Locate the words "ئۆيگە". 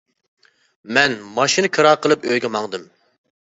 2.31-2.53